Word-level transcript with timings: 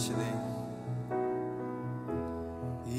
되시네 0.00 0.40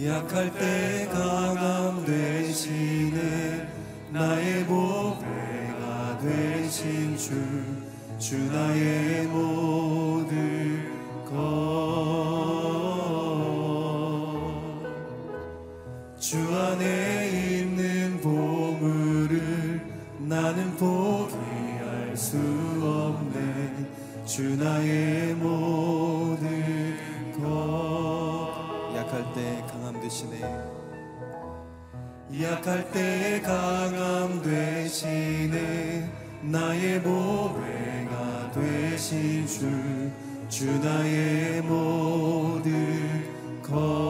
약할 0.06 0.54
때 0.54 1.08
강함 1.12 2.06
되시네. 2.06 3.68
나의 4.12 4.66
보배가 4.66 6.20
되신 6.20 7.18
주 7.18 7.82
주 8.22 8.38
나의 8.52 9.26
약할 32.44 32.92
때 32.92 33.42
강함 33.42 34.42
되시네. 34.42 36.10
나의 36.44 37.00
모배가 37.00 38.52
되신 38.54 39.48
주 39.48 40.12
주 40.52 40.66
나의 40.80 41.62
모든 41.62 43.24
것. 43.64 44.01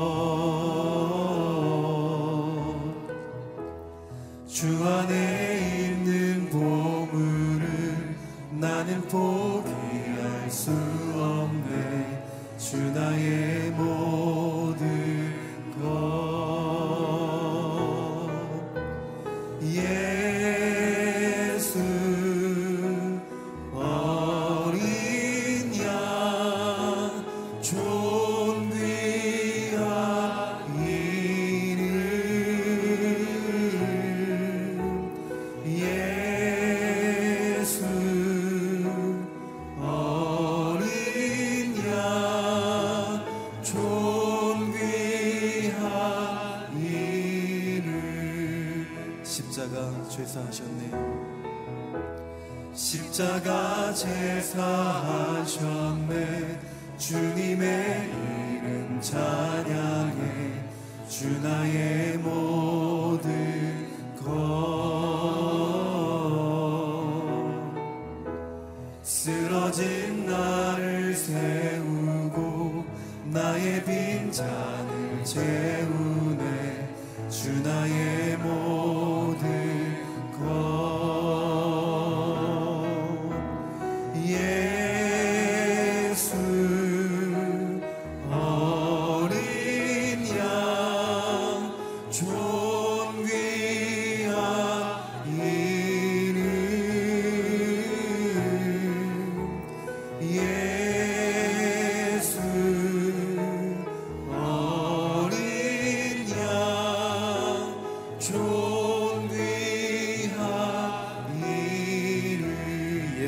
십자가 49.31 50.09
제사하셨네 50.09 51.21
십자가 52.73 53.93
제사하셨네. 53.93 54.59
주님의 56.97 58.09
이름 58.09 58.99
찬양해. 59.01 60.63
주 61.07 61.29
나의 61.41 62.17
모든 62.17 63.87
것. 64.23 64.31
쓰러진 69.03 70.25
나를 70.25 71.13
세우고 71.15 72.85
나의 73.25 73.83
빈잔을 73.83 75.23
채우네. 75.23 76.89
주 77.29 77.61
나의 77.61 78.37
모든 78.37 78.80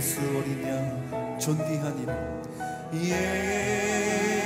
예수 0.04 0.20
어린 0.20 0.62
양 0.68 1.40
존귀하니 1.40 2.06
예수 2.94 4.43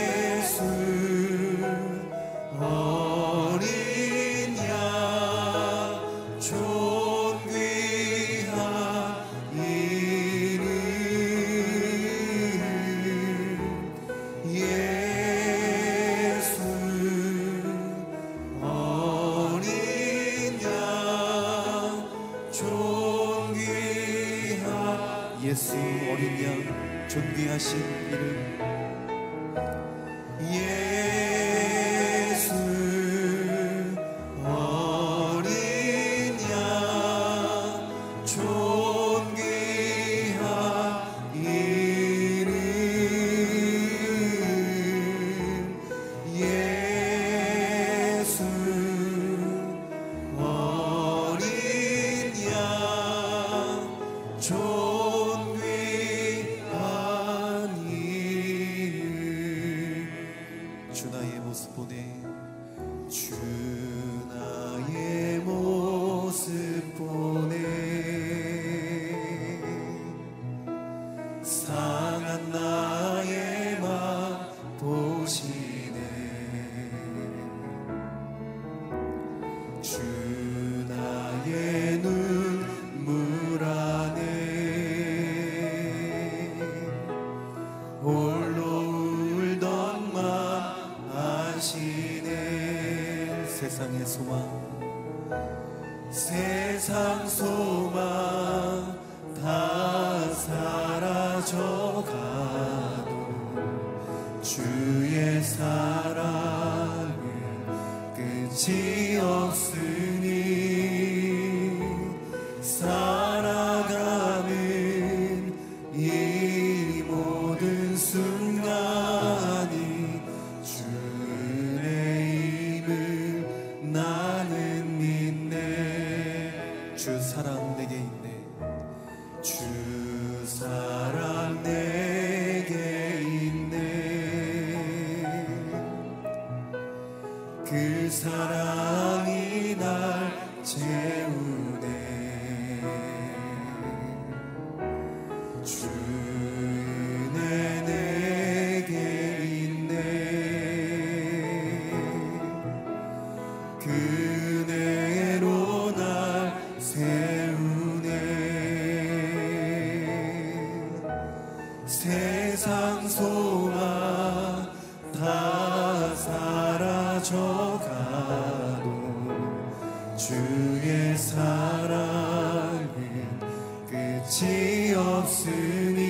없으니 174.97 176.08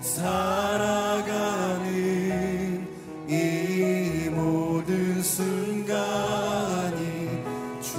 살아가는 0.00 1.82
이 3.28 4.28
모든 4.30 5.22
순간이 5.22 7.00
주 7.80 7.98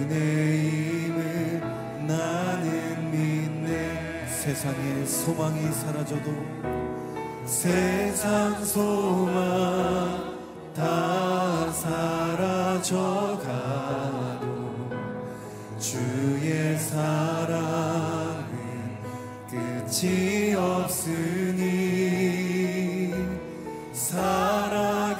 은혜임을 0.00 1.16
나는 2.06 3.10
믿네. 3.10 4.26
세상의 4.28 5.06
소망이 5.06 5.72
사라져도 5.72 6.32
세상 7.44 8.64
소망 8.64 10.07
끝이 20.00 20.54
없으니 20.54 21.58
살아가는 23.92 25.18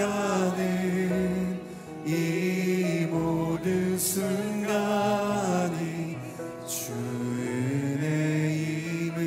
이 2.07 3.05
모든 3.11 3.99
순간이 3.99 4.57
주 6.65 6.93
은혜임을 7.93 9.19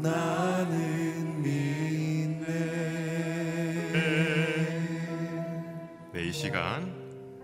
나는 0.00 1.42
믿네 1.42 2.46
네, 6.14 6.22
이 6.22 6.32
시간 6.32 6.96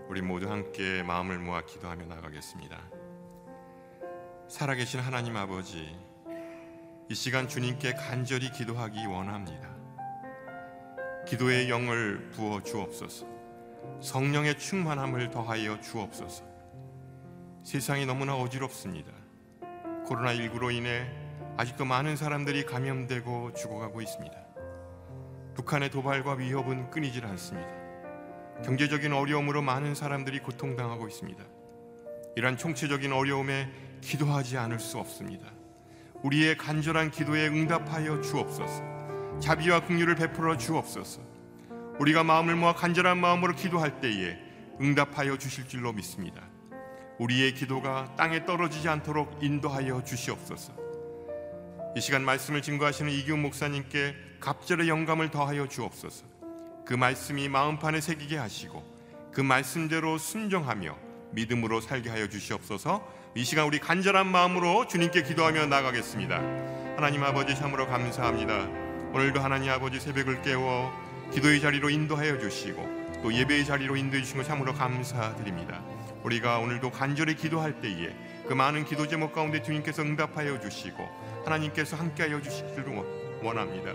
우리 0.09 0.23
모두 0.23 0.49
함께 0.49 1.03
마음을 1.03 1.37
모아 1.37 1.61
기도하며 1.61 2.07
나가겠습니다. 2.07 2.81
살아계신 4.47 4.99
하나님 4.99 5.37
아버지, 5.37 5.95
이 7.13 7.15
시간 7.15 7.47
주님께 7.47 7.93
간절히 7.93 8.51
기도하기 8.51 9.05
원합니다. 9.05 9.69
기도의 11.27 11.69
영을 11.69 12.31
부어 12.31 12.63
주옵소서. 12.63 13.27
성령의 14.01 14.57
충만함을 14.57 15.29
더하여 15.29 15.79
주옵소서. 15.79 16.43
세상이 17.63 18.07
너무나 18.07 18.35
어지럽습니다. 18.35 19.11
코로나19로 20.07 20.73
인해 20.73 21.07
아직도 21.55 21.85
많은 21.85 22.15
사람들이 22.15 22.65
감염되고 22.65 23.53
죽어가고 23.53 24.01
있습니다. 24.01 24.35
북한의 25.53 25.91
도발과 25.91 26.33
위협은 26.33 26.89
끊이질 26.89 27.27
않습니다. 27.27 27.69
경제적인 28.65 29.13
어려움으로 29.13 29.61
많은 29.61 29.93
사람들이 29.93 30.39
고통당하고 30.39 31.07
있습니다. 31.07 31.43
이러한 32.37 32.57
총체적인 32.57 33.13
어려움에 33.13 33.69
기도하지 34.01 34.57
않을 34.57 34.79
수 34.79 34.97
없습니다. 34.97 35.62
우리의 36.23 36.57
간절한 36.57 37.11
기도에 37.11 37.47
응답하여 37.47 38.21
주옵소서. 38.21 39.39
자비와 39.39 39.81
긍휼을 39.81 40.15
베풀어 40.15 40.57
주옵소서. 40.57 41.21
우리가 41.99 42.23
마음을 42.23 42.55
모아 42.55 42.73
간절한 42.73 43.19
마음으로 43.19 43.53
기도할 43.55 43.99
때에 43.99 44.37
응답하여 44.79 45.37
주실 45.37 45.67
줄로 45.67 45.91
믿습니다. 45.91 46.41
우리의 47.19 47.53
기도가 47.53 48.15
땅에 48.15 48.45
떨어지지 48.45 48.87
않도록 48.87 49.43
인도하여 49.43 50.03
주시옵소서. 50.03 50.73
이 51.95 52.01
시간 52.01 52.23
말씀을 52.23 52.61
증거하시는 52.61 53.11
이기훈 53.11 53.41
목사님께 53.41 54.15
갑절의 54.39 54.87
영감을 54.87 55.29
더하여 55.29 55.67
주옵소서. 55.67 56.25
그 56.85 56.93
말씀이 56.93 57.49
마음판에 57.49 58.01
새기게 58.01 58.37
하시고 58.37 58.81
그 59.31 59.41
말씀대로 59.41 60.17
순종하며 60.17 60.97
믿음으로 61.33 61.81
살게 61.81 62.09
하여 62.09 62.27
주시옵소서. 62.27 63.05
이 63.35 63.43
시간 63.43 63.65
우리 63.65 63.79
간절한 63.79 64.27
마음으로 64.27 64.85
주님께 64.85 65.23
기도하며 65.23 65.65
나가겠습니다. 65.65 66.35
하나님 66.95 67.23
아버지 67.23 67.55
참으로 67.55 67.87
감사합니다. 67.87 68.67
오늘도 69.11 69.39
하나님 69.41 69.71
아버지 69.71 69.99
새벽을 69.99 70.43
깨워 70.43 70.93
기도의 71.33 71.59
자리로 71.59 71.89
인도하여 71.89 72.37
주시고 72.37 73.21
또 73.23 73.33
예배의 73.33 73.65
자리로 73.65 73.95
인도해 73.95 74.21
주신 74.21 74.37
것 74.37 74.45
참으로 74.45 74.71
감사드립니다. 74.73 75.81
우리가 76.21 76.59
오늘도 76.59 76.91
간절히 76.91 77.35
기도할 77.35 77.81
때에 77.81 78.15
그 78.47 78.53
많은 78.53 78.85
기도 78.85 79.07
제목 79.07 79.33
가운데 79.33 79.63
주님께서 79.63 80.03
응답하여 80.03 80.59
주시고 80.59 81.03
하나님께서 81.43 81.97
함께하여 81.97 82.39
주시기를 82.39 82.85
원합니다. 83.41 83.93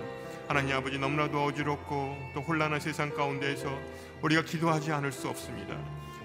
하나님 0.48 0.74
아버지 0.74 0.98
너무나도 0.98 1.44
어지럽고 1.44 2.16
또 2.34 2.40
혼란한 2.40 2.80
세상 2.80 3.14
가운데에서 3.14 3.68
우리가 4.20 4.42
기도하지 4.42 4.90
않을 4.90 5.12
수 5.12 5.28
없습니다. 5.28 5.76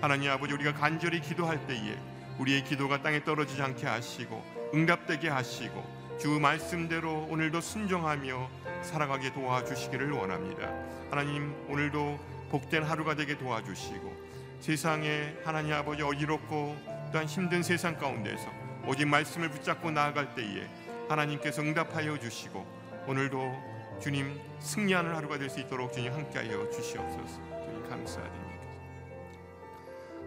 하나님 0.02 0.32
아버지 0.32 0.56
우리가 0.56 0.74
간절히 0.74 1.22
기도할 1.22 1.68
때에 1.68 1.96
우리의 2.40 2.64
기도가 2.64 3.02
땅에 3.02 3.24
떨어지지 3.24 3.62
않게 3.62 3.86
하시고 3.86 4.44
응답되게 4.74 5.30
하시고 5.30 6.04
주 6.20 6.40
말씀대로 6.40 7.28
오늘도 7.30 7.62
순종하며 7.62 8.50
살아가게 8.84 9.34
도와주시기를 9.34 10.12
원합니다. 10.12 10.72
하나님 11.10 11.54
오늘도 11.70 12.20
복된 12.50 12.84
하루가 12.84 13.16
되게 13.16 13.38
도와주시고 13.38 14.14
세상에 14.60 15.36
하나님 15.44 15.74
아버지 15.74 16.02
어지럽고 16.04 16.76
또한 17.12 17.28
힘든 17.28 17.62
세상 17.62 17.98
가운데서 17.98 18.50
오직 18.88 19.06
말씀을 19.08 19.50
붙잡고 19.50 19.92
나아갈 19.92 20.34
때에 20.36 20.68
하나님께서 21.10 21.62
응답하여 21.62 22.20
주시고 22.20 22.66
오늘도 23.08 23.74
주님 24.02 24.40
승리하는 24.60 25.14
하루가 25.16 25.38
될 25.38 25.50
수 25.50 25.60
있도록 25.60 25.94
주님 25.94 26.12
함께하여 26.14 26.70
주시옵소서. 26.72 27.42
주님 27.66 27.90
감사드립니다. 27.90 28.54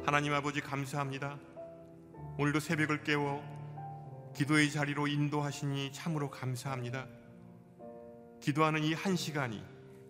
하나님 0.04 0.34
아버지 0.34 0.60
감사합니다. 0.60 1.38
오늘도 2.38 2.61
새벽을 2.61 3.02
깨워 3.02 3.43
기도의 4.37 4.71
자리로 4.71 5.07
인도하시니 5.07 5.93
참으로 5.93 6.31
감사합니다. 6.31 7.07
기도하는 8.43 8.85
이 8.85 8.93
한 8.93 9.16
시간이 9.16 9.64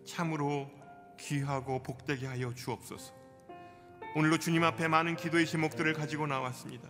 참으로 0.05 0.69
귀하고 1.21 1.85
복되게 1.85 2.27
하여 2.27 2.53
주옵소서. 2.53 3.15
오늘도 4.17 4.39
주님 4.39 4.65
앞에 4.65 4.89
많은 4.89 5.15
기도의 5.15 5.47
제목들을 5.47 5.93
가지고 5.93 6.27
나왔습니다. 6.27 6.89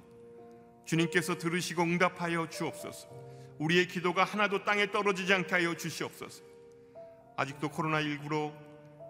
주님께서 0.87 1.37
들으시고 1.37 1.83
응답하여 1.83 2.49
주옵소서. 2.49 3.09
우리의 3.59 3.89
기도가 3.89 4.25
하나도 4.25 4.65
땅에 4.65 4.91
떨어지지 4.91 5.35
않게 5.35 5.55
하여 5.55 5.77
주시옵소서. 5.77 6.45
아직도 7.37 7.69
코로나19로 7.69 8.55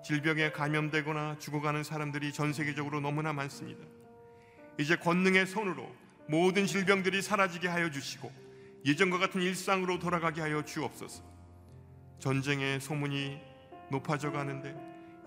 질병에 0.05 0.51
감염되거나 0.51 1.39
죽어가는 1.39 1.85
사람들이 1.85 2.33
전 2.33 2.53
세계적으로 2.53 3.01
너무나 3.01 3.33
많습니다. 3.33 3.85
이제 4.79 4.97
권능의 4.97 5.47
손으로 5.47 5.89
모든 6.29 6.67
질병들이 6.67 7.23
사라지게 7.23 7.69
하여 7.69 7.91
주시고 7.91 8.33
예전과 8.85 9.19
같은 9.19 9.43
일상으로 9.43 9.99
돌아가게 9.99 10.41
하여 10.41 10.65
주옵소서. 10.65 11.23
전쟁의 12.19 12.81
소문이 12.81 13.41
높아져 13.91 14.33
가는데 14.33 14.75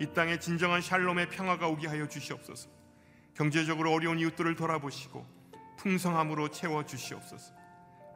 이 0.00 0.06
땅에 0.14 0.38
진정한 0.38 0.80
샬롬의 0.80 1.28
평화가 1.28 1.68
오게 1.68 1.86
하여 1.86 2.08
주시옵소서. 2.08 2.68
경제적으로 3.34 3.92
어려운 3.92 4.18
이웃들을 4.18 4.56
돌아보시고 4.56 5.26
풍성함으로 5.78 6.48
채워 6.48 6.84
주시옵소서. 6.84 7.54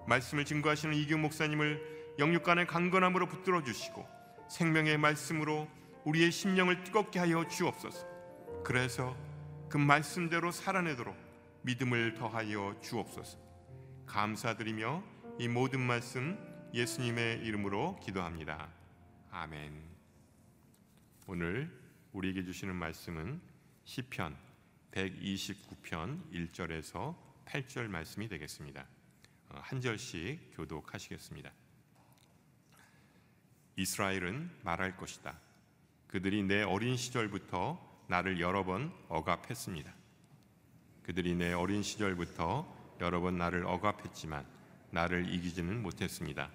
말씀을 0.06 0.44
증거하시는 0.44 0.94
이규 0.94 1.16
목사님을 1.18 2.14
영육간의 2.18 2.66
강건함으로 2.66 3.26
붙들어 3.26 3.62
주시고 3.62 4.06
생명의 4.48 4.98
말씀으로 4.98 5.68
우리의 6.04 6.30
심령을 6.30 6.84
뜨겁게 6.84 7.18
하여 7.18 7.46
주옵소서. 7.48 8.06
그래서 8.62 9.16
그 9.68 9.78
말씀대로 9.78 10.50
살아내도록 10.52 11.23
믿음을 11.64 12.12
더하여 12.12 12.78
주옵소서. 12.82 13.38
감사드리며 14.04 15.02
이 15.38 15.48
모든 15.48 15.80
말씀 15.80 16.38
예수님의 16.74 17.38
이름으로 17.46 17.98
기도합니다. 18.00 18.70
아멘. 19.30 19.82
오늘 21.26 21.74
우리에게 22.12 22.44
주시는 22.44 22.76
말씀은 22.76 23.40
시편 23.84 24.36
129편 24.92 26.30
1절에서 26.32 27.16
8절 27.46 27.88
말씀이 27.88 28.28
되겠습니다. 28.28 28.86
어, 29.48 29.58
한 29.62 29.80
절씩 29.80 30.52
교독하시겠습니다. 30.56 31.50
이스라엘은 33.76 34.50
말할 34.62 34.98
것이다. 34.98 35.40
그들이 36.08 36.42
내 36.42 36.62
어린 36.62 36.98
시절부터 36.98 38.04
나를 38.08 38.38
여러 38.38 38.64
번 38.64 38.92
억압했습니다. 39.08 40.03
그들이 41.04 41.34
내 41.34 41.52
어린 41.52 41.82
시절부터 41.82 42.66
여러 43.00 43.20
번 43.20 43.36
나를 43.38 43.66
억압했지만 43.66 44.44
나를 44.90 45.32
이기지는 45.32 45.82
못했습니다. 45.82 46.50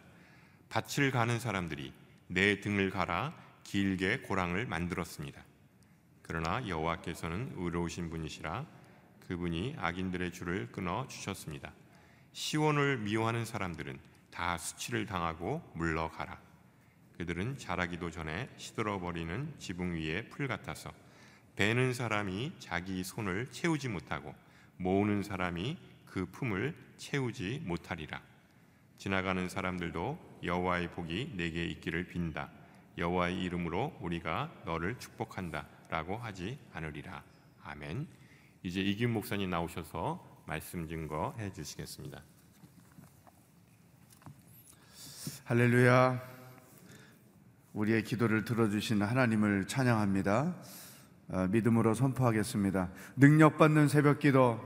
밭을 0.69 1.11
가는 1.11 1.39
사람들이 1.39 1.93
내 2.27 2.59
등을 2.59 2.89
갈아 2.89 3.33
길게 3.63 4.21
고랑을 4.21 4.65
만들었습니다. 4.65 5.43
그러나 6.21 6.67
여호와께서는 6.67 7.53
의로우신 7.57 8.09
분이시라 8.09 8.65
그분이 9.27 9.75
악인들의 9.77 10.31
줄을 10.31 10.71
끊어 10.71 11.07
주셨습니다. 11.07 11.71
시온을 12.33 12.97
미워하는 12.99 13.45
사람들은 13.45 13.99
다 14.31 14.57
수치를 14.57 15.05
당하고 15.05 15.61
물러가라. 15.73 16.39
그들은 17.17 17.57
자라기도 17.57 18.09
전에 18.09 18.49
시들어 18.57 18.99
버리는 18.99 19.53
지붕 19.59 19.95
위에 19.95 20.29
풀 20.29 20.47
같아서 20.47 20.91
베는 21.59 21.93
사람이 21.93 22.53
자기 22.59 23.03
손을 23.03 23.51
채우지 23.51 23.89
못하고 23.89 24.33
모으는 24.77 25.23
사람이 25.23 25.77
그 26.05 26.25
품을 26.25 26.73
채우지 26.95 27.63
못하리라. 27.65 28.21
지나가는 28.97 29.49
사람들도 29.49 30.39
여호와의 30.41 30.91
복이 30.91 31.33
내게 31.35 31.65
있기를 31.65 32.07
빈다. 32.07 32.49
여호와의 32.97 33.43
이름으로 33.43 33.97
우리가 33.99 34.53
너를 34.63 34.97
축복한다라고 34.99 36.15
하지 36.15 36.57
않으리라. 36.71 37.21
아멘. 37.63 38.07
이제 38.63 38.79
이김 38.79 39.11
목사님 39.11 39.49
나오셔서 39.49 40.43
말씀 40.45 40.87
증거해 40.87 41.51
주시겠습니다. 41.51 42.23
할렐루야. 45.43 46.21
우리의 47.73 48.05
기도를 48.05 48.45
들어주신 48.45 49.01
하나님을 49.01 49.67
찬양합니다. 49.67 50.55
어, 51.29 51.48
믿음으로 51.48 51.93
선포하겠습니다. 51.93 52.91
능력받는 53.15 53.88
새벽 53.88 54.19
기도, 54.19 54.59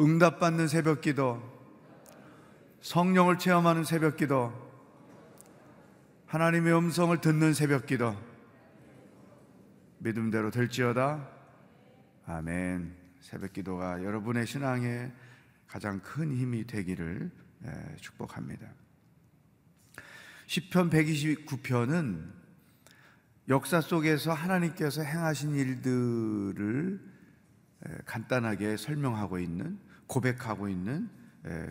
응답받는 0.00 0.66
새벽 0.66 1.00
기도, 1.00 1.40
성령을 2.80 3.38
체험하는 3.38 3.84
새벽 3.84 4.16
기도, 4.16 4.52
하나님의 6.26 6.76
음성을 6.76 7.16
듣는 7.20 7.54
새벽 7.54 7.86
기도, 7.86 8.16
믿음대로 9.98 10.50
될지어다. 10.50 11.28
아멘. 12.26 12.96
새벽 13.20 13.52
기도가 13.52 14.02
여러분의 14.02 14.46
신앙에 14.46 15.12
가장 15.66 16.00
큰 16.00 16.34
힘이 16.34 16.66
되기를 16.66 17.30
축복합니다. 18.00 18.66
시편 20.46 20.90
129편은 20.90 22.39
역사 23.50 23.80
속에서 23.80 24.32
하나님께서 24.32 25.02
행하신 25.02 25.56
일들을 25.56 27.00
간단하게 28.04 28.76
설명하고 28.76 29.40
있는 29.40 29.76
고백하고 30.06 30.68
있는 30.68 31.10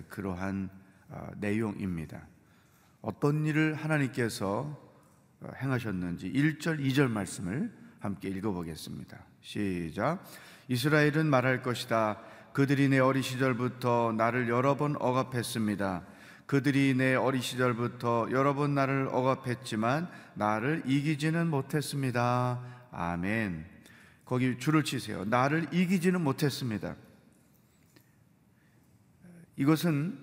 그러한 0.10 0.70
어, 1.08 1.28
내용입니다. 1.38 2.28
어떤 3.02 3.46
일을 3.46 3.74
하나님께서 3.74 4.78
어, 5.40 5.52
행하셨는지 5.60 6.32
1절, 6.32 6.80
2절 6.80 7.10
말씀을 7.10 7.74
함께 8.00 8.28
읽어보겠습니다. 8.28 9.18
시작. 9.42 10.24
이스라엘은 10.68 11.26
말할 11.26 11.64
것이다. 11.64 12.20
그들이 12.54 12.90
내 12.90 13.00
어린 13.00 13.24
시절부터 13.24 14.14
나를 14.18 14.50
여러 14.50 14.76
번 14.76 14.96
억압했습니다. 15.00 16.04
그들이 16.50 16.96
내 16.96 17.14
어린 17.14 17.44
시절부터 17.44 18.30
여러 18.32 18.56
번 18.56 18.74
나를 18.74 19.10
억압했지만 19.12 20.10
나를 20.34 20.82
이기지는 20.88 21.48
못했습니다. 21.48 22.60
아멘. 22.92 23.68
거기 24.26 24.58
줄을 24.58 24.84
치세요. 24.84 25.26
나를 25.26 25.72
이기지는 25.72 26.22
못했습니다. 26.22 26.96
이것은 29.58 30.18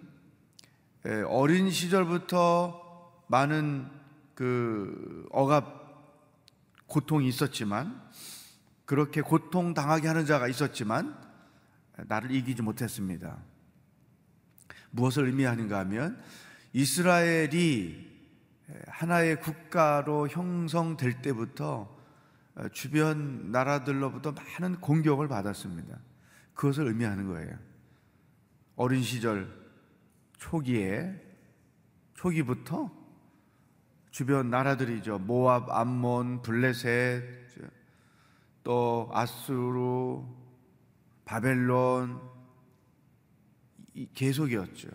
어린 1.29 1.71
시절부터 1.71 3.23
많은 3.29 3.89
그 4.35 5.29
억압 5.31 6.27
고통이 6.89 7.29
있었지만 7.29 8.03
그렇게 8.85 9.21
고통 9.21 9.75
당하게 9.75 10.09
하는 10.09 10.27
자가 10.27 10.49
있었지만 10.49 11.17
나를 12.09 12.33
이기지 12.33 12.63
못했습니다. 12.63 13.39
무엇을 14.97 15.27
의미하는가 15.27 15.79
하면 15.81 16.21
이스라엘이 16.73 18.05
하나의 18.89 19.41
국가로 19.41 20.29
형성될 20.29 21.23
때부터 21.23 21.95
주변 22.73 23.53
나라들로부터 23.53 24.33
많은 24.33 24.81
공격을 24.81 25.29
받았습니다. 25.29 25.99
그것을 26.55 26.89
의미하는 26.89 27.29
거예요. 27.29 27.57
어린 28.75 29.03
시절 29.03 29.49
초기에 30.39 31.23
초기부터 32.15 32.91
주변 34.11 34.51
나라들이죠. 34.51 35.19
모압, 35.19 35.71
암몬, 35.71 36.43
블레셋, 36.43 37.23
또 38.65 39.11
아수르, 39.13 40.23
바벨론 41.25 42.21
계속이었죠. 44.15 44.89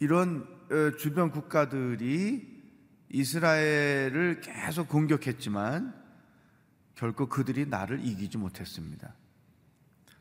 이런 0.00 0.46
어, 0.70 0.96
주변 0.96 1.30
국가들이 1.30 2.58
이스라엘을 3.10 4.40
계속 4.42 4.88
공격했지만 4.88 5.94
결코 6.94 7.28
그들이 7.28 7.66
나를 7.66 8.04
이기지 8.04 8.38
못했습니다. 8.38 9.14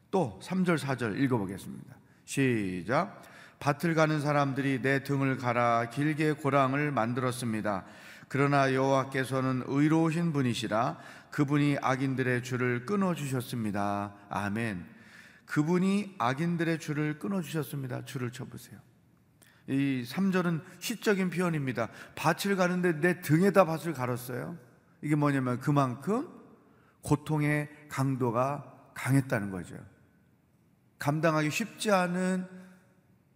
또 0.10 0.40
3절 0.42 0.78
4절 0.78 1.20
읽어보겠습니다. 1.20 1.96
시작. 2.26 3.22
밭을 3.60 3.96
가는 3.96 4.22
사람들이 4.22 4.82
내 4.82 5.04
등을 5.04 5.38
갈아 5.38 5.90
길게 5.90 6.34
고랑을 6.34 6.92
만들었습니다. 6.92 7.86
그러나 8.30 8.74
여호와께서는 8.74 9.64
의로우신 9.66 10.34
분이시라 10.34 11.00
그분이 11.32 11.78
악인들의 11.82 12.44
줄을 12.44 12.86
끊어 12.86 13.16
주셨습니다. 13.16 14.14
아멘. 14.30 14.97
그분이 15.48 16.16
악인들의 16.20 16.80
줄을 16.80 17.18
끊어 17.20 17.42
주셨습니다. 17.42 18.06
줄을 18.06 18.32
쳐 18.32 18.46
보세요. 18.46 18.80
이 19.68 20.04
3절은 20.08 20.62
시적인 20.80 21.30
표현입니다. 21.30 21.90
밭을 22.16 22.56
가는데 22.56 23.00
내 23.00 23.22
등에다 23.22 23.66
밭을 23.66 23.94
갈았어요. 23.94 24.58
이게 25.02 25.16
뭐냐면 25.16 25.60
그만큼 25.60 26.30
고통의 27.02 27.70
강도가 27.90 28.92
강했다는 28.94 29.52
거죠. 29.52 29.78
감당하기 31.00 31.50
쉽지 31.52 31.92
않은 31.92 32.48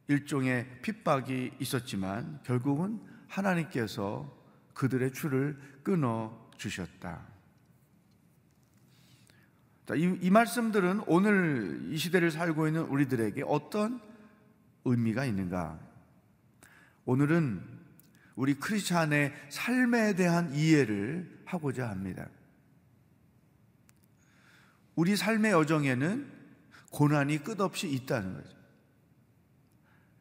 일종의 0.08 0.82
핍박이 0.82 1.56
있었지만 1.60 2.40
결국은 2.44 3.02
하나님께서 3.28 4.38
그들의 4.74 5.14
줄을 5.14 5.58
끊어 5.84 6.50
주셨다. 6.58 7.22
이, 9.96 10.18
이 10.22 10.30
말씀들은 10.30 11.04
오늘 11.08 11.88
이 11.92 11.98
시대를 11.98 12.32
살고 12.32 12.68
있는 12.68 12.84
우리들에게 12.84 13.44
어떤 13.46 14.02
의미가 14.86 15.26
있는가? 15.26 15.80
오늘은 17.06 17.62
우리 18.36 18.56
크리스찬의 18.56 19.34
삶에 19.50 20.16
대한 20.16 20.54
이해를 20.54 21.44
하고자 21.46 21.90
합니다. 21.90 22.28
우리 24.96 25.16
삶의 25.16 25.52
여정에는 25.52 26.32
고난이 26.92 27.44
끝없이 27.44 27.90
있다는 27.90 28.34
거죠. 28.34 28.58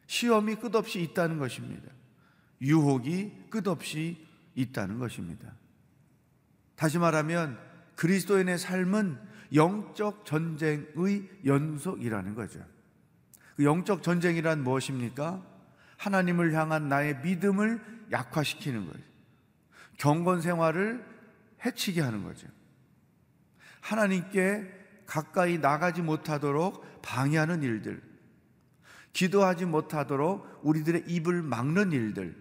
시험이 0.06 0.56
끝없이 0.56 1.00
있다는 1.02 1.38
것입니다. 1.38 1.90
유혹이 2.60 3.46
끝없이 3.50 4.26
있다는 4.54 4.98
것입니다. 4.98 5.54
다시 6.76 6.98
말하면 6.98 7.58
그리스도인의 7.96 8.58
삶은 8.58 9.29
영적 9.54 10.24
전쟁의 10.24 11.28
연속이라는 11.44 12.34
거죠. 12.34 12.64
그 13.56 13.64
영적 13.64 14.02
전쟁이란 14.02 14.62
무엇입니까? 14.62 15.44
하나님을 15.96 16.54
향한 16.54 16.88
나의 16.88 17.20
믿음을 17.22 17.80
약화시키는 18.10 18.86
거예요. 18.86 19.04
경건 19.98 20.40
생활을 20.40 21.04
해치게 21.64 22.00
하는 22.00 22.22
거죠. 22.22 22.48
하나님께 23.80 24.80
가까이 25.06 25.58
나가지 25.58 26.00
못하도록 26.00 27.02
방해하는 27.02 27.62
일들, 27.62 28.02
기도하지 29.12 29.66
못하도록 29.66 30.60
우리들의 30.62 31.04
입을 31.06 31.42
막는 31.42 31.92
일들, 31.92 32.36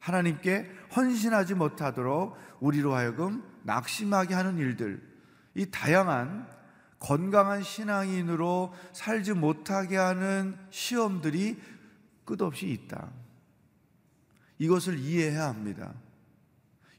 하나님께 0.00 0.68
헌신하지 0.96 1.54
못하도록 1.54 2.36
우리로 2.60 2.94
하여금 2.94 3.42
낙심하게 3.62 4.34
하는 4.34 4.58
일들, 4.58 5.11
이 5.54 5.66
다양한 5.70 6.48
건강한 6.98 7.62
신앙인으로 7.62 8.72
살지 8.92 9.32
못하게 9.32 9.96
하는 9.96 10.56
시험들이 10.70 11.60
끝없이 12.24 12.68
있다. 12.68 13.10
이것을 14.58 14.98
이해해야 14.98 15.48
합니다. 15.48 15.92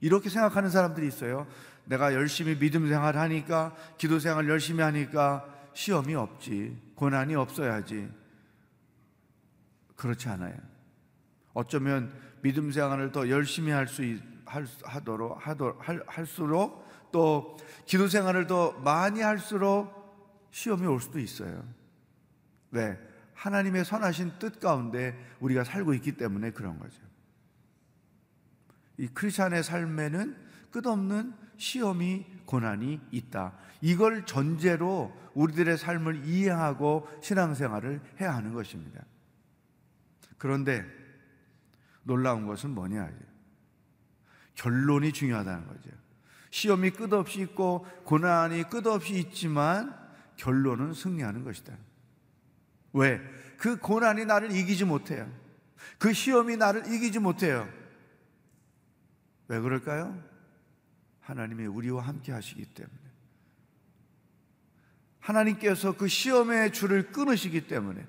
이렇게 0.01 0.29
생각하는 0.29 0.69
사람들이 0.69 1.07
있어요. 1.07 1.47
내가 1.85 2.13
열심히 2.13 2.57
믿음 2.59 2.89
생활 2.89 3.17
하니까, 3.17 3.73
기도 3.97 4.19
생활 4.19 4.49
열심히 4.49 4.83
하니까 4.83 5.45
시험이 5.73 6.15
없지. 6.15 6.77
고난이 6.95 7.35
없어야지. 7.35 8.09
그렇지 9.95 10.27
않아요. 10.27 10.55
어쩌면 11.53 12.13
믿음 12.41 12.71
생활을 12.71 13.11
더 13.13 13.29
열심히 13.29 13.71
할 13.71 13.87
수 13.87 14.03
하도록 14.83 15.37
할, 15.47 16.03
할수록 16.05 16.82
또 17.13 17.55
기도 17.85 18.09
생활을 18.09 18.47
더 18.47 18.73
많이 18.79 19.21
할수록 19.21 20.49
시험이 20.51 20.87
올 20.87 20.99
수도 20.99 21.19
있어요. 21.19 21.63
왜? 22.71 22.99
하나님의 23.35 23.85
선하신 23.85 24.33
뜻 24.39 24.59
가운데 24.59 25.17
우리가 25.39 25.63
살고 25.63 25.93
있기 25.93 26.13
때문에 26.13 26.51
그런 26.51 26.77
거죠. 26.79 27.01
이 28.97 29.07
크리스천의 29.07 29.63
삶에는 29.63 30.35
끝없는 30.71 31.33
시험이 31.57 32.25
고난이 32.45 32.99
있다. 33.11 33.53
이걸 33.81 34.25
전제로 34.25 35.13
우리들의 35.33 35.77
삶을 35.77 36.25
이해하고 36.25 37.07
신앙생활을 37.21 38.01
해야 38.19 38.35
하는 38.35 38.53
것입니다. 38.53 39.03
그런데 40.37 40.85
놀라운 42.03 42.47
것은 42.47 42.71
뭐냐? 42.71 43.09
결론이 44.55 45.13
중요하다는 45.13 45.67
거죠. 45.67 46.02
시험이 46.53 46.91
끝없이 46.91 47.41
있고 47.41 47.83
고난이 48.03 48.69
끝없이 48.69 49.15
있지만 49.15 49.91
결론은 50.35 50.93
승리하는 50.93 51.43
것이다. 51.43 51.75
왜? 52.93 53.19
그 53.57 53.79
고난이 53.79 54.25
나를 54.25 54.51
이기지 54.51 54.85
못해요. 54.85 55.27
그 55.97 56.13
시험이 56.13 56.57
나를 56.57 56.93
이기지 56.93 57.17
못해요. 57.17 57.67
왜 59.47 59.59
그럴까요? 59.59 60.23
하나님이 61.21 61.65
우리와 61.65 62.03
함께 62.03 62.31
하시기 62.31 62.63
때문에. 62.65 62.99
하나님께서 65.21 65.97
그 65.97 66.07
시험의 66.07 66.71
줄을 66.71 67.11
끊으시기 67.11 67.65
때문에, 67.65 68.05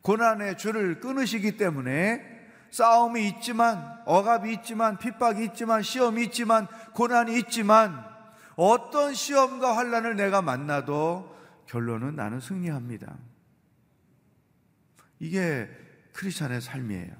고난의 0.00 0.56
줄을 0.56 0.98
끊으시기 0.98 1.58
때문에 1.58 2.31
싸움이 2.72 3.28
있지만, 3.28 4.02
억압이 4.06 4.52
있지만, 4.54 4.98
핍박이 4.98 5.44
있지만, 5.44 5.82
시험이 5.82 6.24
있지만, 6.24 6.66
고난이 6.94 7.38
있지만, 7.40 8.04
어떤 8.56 9.14
시험과 9.14 9.76
환란을 9.76 10.16
내가 10.16 10.42
만나도 10.42 11.36
결론은 11.66 12.16
나는 12.16 12.40
승리합니다. 12.40 13.16
이게 15.20 15.68
크리스찬의 16.14 16.60
삶이에요. 16.60 17.14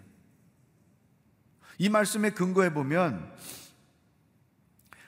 이 1.78 1.88
말씀에 1.88 2.30
근거해 2.30 2.72
보면 2.72 3.32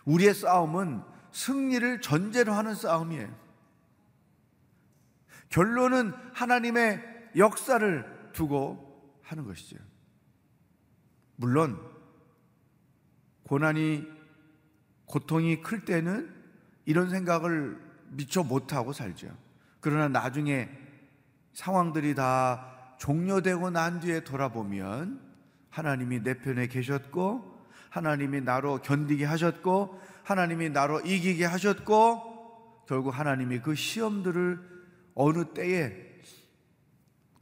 우리의 0.05 0.35
싸움은 0.35 1.03
승리를 1.33 2.01
전제로 2.03 2.53
하는 2.53 2.75
싸움이에요. 2.75 3.35
결론은 5.49 6.13
하나님의 6.35 7.03
역사를 7.37 8.31
두고 8.33 9.21
하는 9.23 9.45
것이죠. 9.45 9.77
물론 11.37 11.79
고난이 13.45 14.07
고통이 15.07 15.63
클 15.63 15.85
때는 15.85 16.33
이런 16.85 17.11
생각을 17.11 17.79
미처 18.09 18.43
못하고 18.43 18.93
살죠. 18.93 19.29
그러나 19.81 20.09
나중에 20.09 20.69
상황들이 21.53 22.15
다 22.15 22.97
종료되고 22.99 23.71
난 23.71 24.01
뒤에 24.01 24.25
돌아보면 24.25 25.21
하나님이 25.71 26.23
내 26.23 26.39
편에 26.39 26.69
계셨고 26.69 27.55
하나님이 27.91 28.41
나로 28.41 28.81
견디게 28.81 29.25
하셨고 29.25 30.01
하나님이 30.25 30.71
나로 30.71 31.01
이기게 31.01 31.45
하셨고 31.45 32.85
결국 32.89 33.11
하나님이 33.11 33.61
그 33.61 33.75
시험들을 33.75 34.59
어느 35.15 35.45
때에 35.53 36.05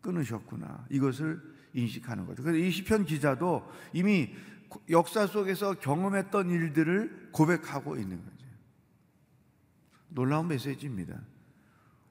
끊으셨구나. 0.01 0.87
이것을 0.91 1.41
인식하는 1.75 2.27
거죠. 2.27 2.43
그래서 2.43 2.65
이 2.65 2.71
시편 2.71 3.05
기자도 3.05 3.71
이미 3.93 4.35
역사 4.91 5.27
속에서 5.27 5.75
경험했던 5.75 6.51
일들을 6.51 7.31
고백하고 7.33 7.97
있는 7.97 8.23
거죠. 8.25 8.47
놀라운 10.09 10.49
메시지입니다. 10.49 11.21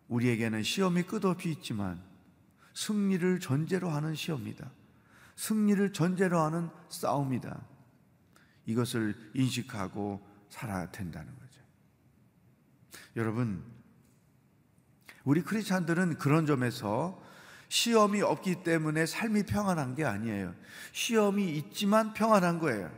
우리에게는 0.08 0.63
시험이 0.63 1.04
끝없이 1.04 1.50
있지만 1.52 2.02
승리를 2.74 3.39
전제로 3.39 3.89
하는 3.89 4.15
시험이다. 4.15 4.71
승리를 5.36 5.93
전제로 5.93 6.39
하는 6.39 6.69
싸움이다. 6.89 7.65
이것을 8.65 9.15
인식하고 9.34 10.26
살아야 10.50 10.91
된다는 10.91 11.34
거죠. 11.38 11.62
여러분, 13.15 13.63
우리 15.24 15.41
크리스찬들은 15.41 16.17
그런 16.17 16.45
점에서 16.45 17.21
시험이 17.71 18.21
없기 18.21 18.63
때문에 18.63 19.05
삶이 19.05 19.43
평안한 19.43 19.95
게 19.95 20.03
아니에요. 20.03 20.53
시험이 20.91 21.51
있지만 21.51 22.13
평안한 22.13 22.60
거예요. 22.60 22.91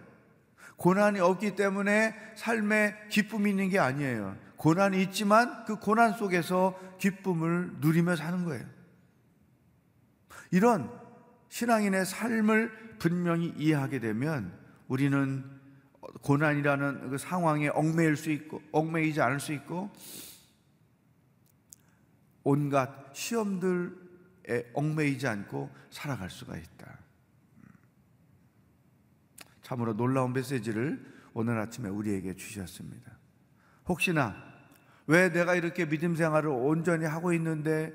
고난이 0.77 1.19
없기 1.19 1.55
때문에 1.55 2.15
삶에 2.35 2.95
기쁨이 3.09 3.51
있는 3.51 3.69
게 3.69 3.77
아니에요. 3.77 4.35
고난이 4.57 4.99
있지만 5.03 5.63
그 5.65 5.75
고난 5.75 6.13
속에서 6.13 6.75
기쁨을 6.97 7.73
누리며 7.81 8.15
사는 8.15 8.43
거예요. 8.45 8.65
이런 10.49 10.89
신앙인의 11.49 12.07
삶을 12.07 12.97
분명히 12.97 13.53
이해하게 13.55 13.99
되면 13.99 14.57
우리는 14.87 15.45
고난이라는 16.23 17.11
그 17.11 17.19
상황에 17.19 17.67
얽매일 17.67 18.15
수 18.15 18.31
있고 18.31 18.59
얽매이지 18.71 19.21
않을 19.21 19.39
수 19.39 19.53
있고 19.53 19.91
온갖 22.43 22.89
시험들에 23.13 24.02
얽매이지 24.73 25.27
않고 25.27 25.69
살아갈 25.89 26.29
수가 26.29 26.57
있다. 26.57 26.99
참으로 29.61 29.95
놀라운 29.95 30.33
메시지를 30.33 31.13
오늘 31.33 31.57
아침에 31.59 31.89
우리에게 31.89 32.35
주셨습니다. 32.35 33.11
혹시나 33.87 34.35
왜 35.07 35.31
내가 35.31 35.55
이렇게 35.55 35.87
믿음 35.87 36.15
생활을 36.15 36.49
온전히 36.49 37.05
하고 37.05 37.33
있는데 37.33 37.93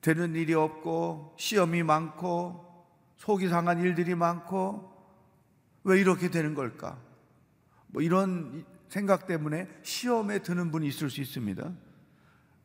되는 0.00 0.34
일이 0.34 0.54
없고 0.54 1.36
시험이 1.38 1.82
많고 1.82 2.68
속이 3.16 3.48
상한 3.48 3.80
일들이 3.80 4.14
많고 4.14 4.90
왜 5.84 6.00
이렇게 6.00 6.30
되는 6.30 6.54
걸까? 6.54 6.98
뭐 7.88 8.02
이런 8.02 8.64
생각 8.88 9.26
때문에 9.26 9.68
시험에 9.82 10.40
드는 10.40 10.70
분이 10.70 10.86
있을 10.88 11.08
수 11.08 11.20
있습니다. 11.20 11.72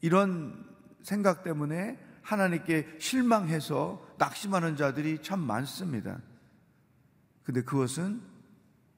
이런 0.02 0.66
생각 1.02 1.44
때문에 1.44 2.00
하나님께 2.28 2.98
실망해서 3.00 4.06
낙심하는 4.18 4.76
자들이 4.76 5.22
참 5.22 5.40
많습니다. 5.40 6.20
근데 7.44 7.62
그것은 7.62 8.22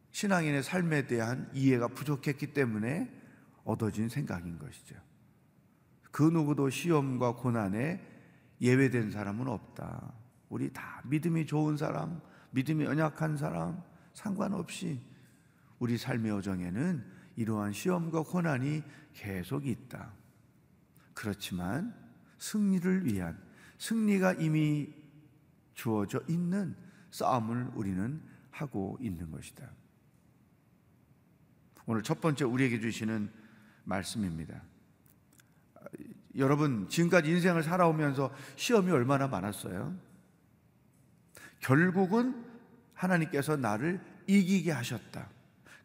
신앙인의 0.09 0.63
삶에 0.63 1.05
대한 1.05 1.47
이해가 1.53 1.89
부족했기 1.89 2.53
때문에 2.53 3.07
얻어진 3.63 4.09
생각인 4.09 4.57
것이죠. 4.57 4.95
그 6.09 6.23
누구도 6.23 6.71
시험과 6.71 7.35
고난에 7.35 8.03
예외된 8.61 9.11
사람은 9.11 9.47
없다. 9.47 10.11
우리 10.49 10.73
다 10.73 11.03
믿음이 11.05 11.45
좋은 11.45 11.77
사람, 11.77 12.21
믿음이 12.49 12.83
연약한 12.83 13.37
사람, 13.37 13.79
상관없이 14.15 15.03
우리 15.77 15.99
삶의 15.99 16.31
여정에는 16.31 17.05
이러한 17.35 17.73
시험과 17.73 18.23
고난이 18.23 18.81
계속 19.13 19.67
있다. 19.67 20.13
그렇지만 21.13 22.08
승리를 22.39 23.05
위한 23.05 23.37
승리가 23.77 24.33
이미 24.33 24.93
주어져 25.73 26.21
있는 26.27 26.75
싸움을 27.11 27.71
우리는 27.75 28.21
하고 28.51 28.97
있는 28.99 29.31
것이다. 29.31 29.69
오늘 31.85 32.03
첫 32.03 32.19
번째 32.21 32.45
우리에게 32.45 32.79
주시는 32.79 33.31
말씀입니다. 33.83 34.61
여러분, 36.35 36.87
지금까지 36.87 37.31
인생을 37.31 37.63
살아오면서 37.63 38.33
시험이 38.55 38.91
얼마나 38.91 39.27
많았어요? 39.27 39.97
결국은 41.59 42.45
하나님께서 42.93 43.55
나를 43.57 43.99
이기게 44.27 44.71
하셨다. 44.71 45.29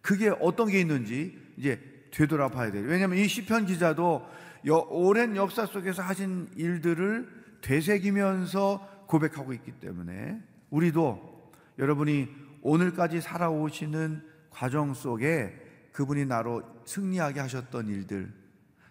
그게 0.02 0.28
어떤 0.40 0.68
게 0.68 0.80
있는지 0.80 1.40
이제 1.56 2.08
되돌아봐야 2.10 2.70
돼요. 2.70 2.84
왜냐하면 2.86 3.18
이 3.18 3.26
시편 3.26 3.66
기자도 3.66 4.28
오랜 4.70 5.36
역사 5.36 5.66
속에서 5.66 6.02
하신 6.02 6.48
일들을 6.56 7.28
되새기면서 7.60 9.04
고백하고 9.06 9.52
있기 9.52 9.72
때문에 9.72 10.40
우리도 10.70 11.52
여러분이 11.78 12.28
오늘까지 12.62 13.20
살아오시는 13.20 14.22
과정 14.50 14.94
속에 14.94 15.54
그분이 15.92 16.26
나로 16.26 16.62
승리하게 16.86 17.40
하셨던 17.40 17.88
일들, 17.88 18.32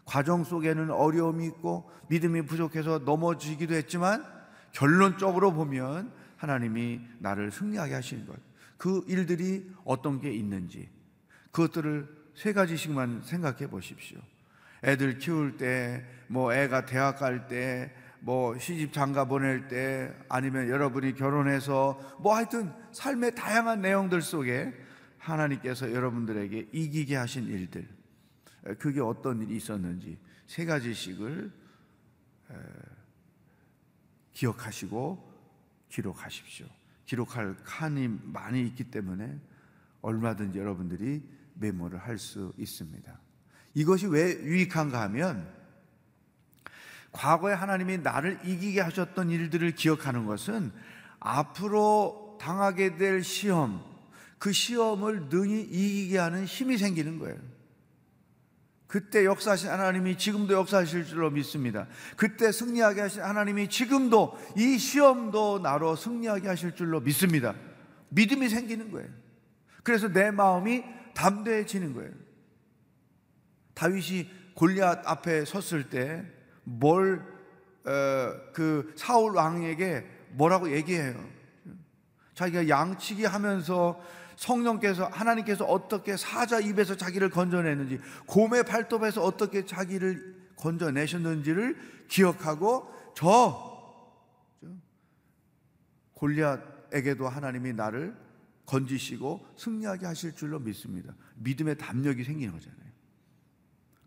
과정 0.06 0.44
속에는 0.44 0.92
어려움이 0.92 1.46
있고 1.48 1.90
믿음이 2.10 2.44
부족해서 2.44 3.00
넘어지기도 3.00 3.74
했지만 3.74 4.24
결론적으로 4.72 5.54
보면 5.54 6.12
하나님이 6.38 7.02
나를 7.20 7.52
승리하게 7.52 7.94
하시는 7.94 8.26
것. 8.26 8.36
그 8.78 9.04
일들이 9.08 9.70
어떤 9.86 10.20
게 10.20 10.32
있는지, 10.32 10.90
그것들을 11.52 12.08
세 12.36 12.54
가지씩만 12.54 13.22
생각해 13.24 13.70
보십시오. 13.70 14.20
애들 14.84 15.18
키울 15.18 15.58
때, 15.58 16.06
뭐 16.28 16.54
애가 16.54 16.86
대학 16.86 17.18
갈 17.20 17.48
때, 17.48 17.94
뭐 18.20 18.58
시집 18.58 18.94
장가 18.94 19.26
보낼 19.26 19.68
때, 19.68 20.14
아니면 20.30 20.70
여러분이 20.70 21.16
결혼해서 21.16 22.18
뭐 22.20 22.36
하여튼 22.36 22.74
삶의 22.92 23.36
다양한 23.36 23.82
내용들 23.82 24.22
속에 24.22 24.74
하나님께서 25.18 25.92
여러분들에게 25.94 26.70
이기게 26.72 27.16
하신 27.16 27.48
일들, 27.48 27.88
그게 28.80 29.02
어떤 29.02 29.42
일이 29.42 29.56
있었는지 29.56 30.18
세 30.48 30.66
가지씩을 30.66 31.52
기억하시고 34.32 35.34
기록하십시오. 35.90 36.68
기록할 37.06 37.56
칸이 37.64 38.08
많이 38.24 38.66
있기 38.68 38.86
때문에 38.86 39.40
얼마든지 40.02 40.58
여러분들이 40.60 41.22
메모를 41.56 42.00
할 42.00 42.18
수 42.18 42.54
있습니다. 42.58 43.23
이것이 43.74 44.08
왜 44.08 44.34
유익한가 44.44 45.02
하면 45.02 45.48
과거에 47.12 47.54
하나님이 47.54 48.00
나를 48.00 48.40
이기게 48.44 48.82
하셨던 48.82 49.30
일들을 49.30 49.76
기억하는 49.76 50.26
것은 50.26 50.72
앞으로 51.20 52.38
당하게 52.42 52.98
될 52.98 53.24
시험, 53.24 53.84
그 54.38 54.52
시험을 54.52 55.30
능히 55.30 55.62
이기게 55.62 56.18
하는 56.18 56.46
힘이 56.46 56.78
생기는 56.78 57.20
거예요. 57.20 57.38
그때 58.88 59.26
역사하신 59.26 59.70
하나님이 59.70 60.18
지금도 60.18 60.54
역사하실 60.54 61.06
줄로 61.06 61.32
믿습니다. 61.32 61.88
그때 62.16 62.52
승리하게 62.52 63.02
하신 63.02 63.22
하나님이 63.24 63.68
지금도 63.70 64.38
이 64.56 64.78
시험도 64.78 65.60
나로 65.60 65.96
승리하게 65.96 66.48
하실 66.48 66.76
줄로 66.76 67.00
믿습니다. 67.00 67.56
믿음이 68.10 68.50
생기는 68.50 68.92
거예요. 68.92 69.10
그래서 69.82 70.10
내 70.10 70.30
마음이 70.30 70.84
담대해지는 71.16 71.94
거예요. 71.94 72.12
다윗이 73.74 74.30
골리앗 74.56 75.08
앞에 75.08 75.46
섰을 75.46 75.90
때 75.90 76.26
뭘그 76.64 77.24
어, 77.86 78.94
사울 78.96 79.36
왕에게 79.36 80.06
뭐라고 80.32 80.72
얘기해요? 80.72 81.24
자기가 82.36 82.70
양치기 82.70 83.26
하면서 83.26 84.02
성령께서 84.36 85.06
하나님께서 85.06 85.66
어떻게 85.66 86.18
사자 86.18 86.60
입에서 86.60 86.96
자기를 86.96 87.30
건져냈는지 87.30 88.00
곰의 88.26 88.64
발톱에서 88.64 89.24
어떻게 89.24 89.66
자기를 89.66 90.36
건져내셨는지를 90.58 91.78
기억하고 92.08 92.88
저 93.16 93.72
골리앗에게도 96.14 97.28
하나님이 97.28 97.74
나를 97.74 98.16
건지시고 98.66 99.46
승리하게 99.58 100.06
하실 100.06 100.34
줄로 100.34 100.60
믿습니다. 100.60 101.14
믿음의 101.36 101.78
담력이 101.78 102.24
생기는 102.24 102.54
거잖아요. 102.54 102.83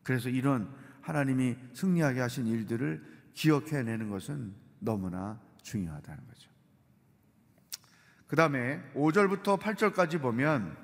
그래서 0.07 0.29
이런 0.29 0.73
하나님이 1.01 1.57
승리하게 1.75 2.21
하신 2.21 2.47
일들을 2.47 3.03
기억해내는 3.35 4.09
것은 4.09 4.55
너무나 4.79 5.41
중요하다는 5.63 6.27
거죠. 6.29 6.49
그 8.29 8.37
다음에 8.37 8.81
5절부터 8.95 9.59
8절까지 9.59 10.23
보면 10.23 10.77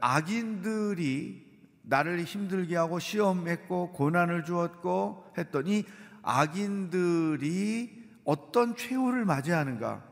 악인들이 0.00 1.50
나를 1.80 2.24
힘들게 2.24 2.76
하고 2.76 2.98
시험했고 2.98 3.92
고난을 3.92 4.44
주었고 4.44 5.32
했더니 5.38 5.86
악인들이 6.20 8.02
어떤 8.24 8.76
최후를 8.76 9.24
맞이하는가 9.24 10.04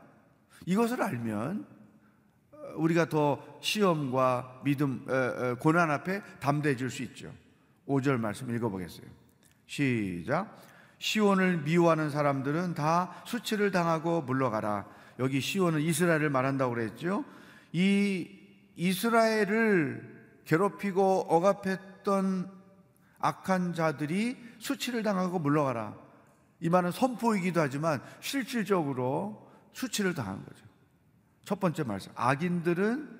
이것을 0.65 1.03
알면 1.03 1.67
우리가 2.75 3.09
더 3.09 3.43
시험과 3.61 4.61
믿음 4.63 5.05
고난 5.59 5.91
앞에 5.91 6.21
담대해질 6.39 6.89
수 6.89 7.03
있죠. 7.03 7.31
5절 7.87 8.19
말씀 8.19 8.53
읽어보겠어요. 8.53 9.05
시작. 9.65 10.57
시온을 10.97 11.59
미워하는 11.63 12.09
사람들은 12.09 12.75
다 12.75 13.23
수치를 13.25 13.71
당하고 13.71 14.21
물러가라. 14.21 14.85
여기 15.19 15.41
시온은 15.41 15.81
이스라엘을 15.81 16.29
말한다고 16.29 16.73
그랬죠. 16.75 17.25
이 17.71 18.29
이스라엘을 18.75 20.21
괴롭히고 20.45 21.27
억압했던 21.29 22.51
악한 23.19 23.73
자들이 23.73 24.37
수치를 24.59 25.03
당하고 25.03 25.39
물러가라. 25.39 25.95
이 26.59 26.69
말은 26.69 26.91
선포이기도 26.91 27.59
하지만 27.61 28.01
실질적으로 28.19 29.49
수치를 29.73 30.13
당한 30.13 30.43
거죠. 30.45 30.65
첫 31.45 31.59
번째 31.59 31.83
말씀. 31.83 32.11
악인들은 32.15 33.19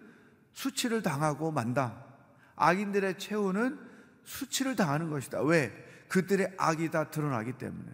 수치를 0.54 1.02
당하고 1.02 1.52
만다. 1.52 2.06
악인들의 2.56 3.18
최후는 3.18 3.80
수치를 4.24 4.76
당하는 4.76 5.10
것이다. 5.10 5.42
왜? 5.42 5.72
그들의 6.08 6.54
악이 6.58 6.92
다 6.92 7.10
드러나기 7.10 7.54
때문에 7.54 7.90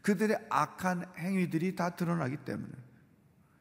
그들의 0.00 0.46
악한 0.48 1.04
행위들이 1.18 1.76
다 1.76 1.90
드러나기 1.90 2.38
때문에 2.38 2.72